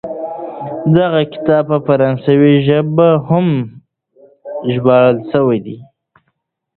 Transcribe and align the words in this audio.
دغه 0.97 1.21
کتاب 1.33 1.65
په 1.71 1.77
فرانسوي 1.87 2.53
ژبه 2.67 3.09
هم 3.27 3.47
ژباړل 4.73 5.17
سوی 5.31 5.57
دی. 5.65 5.77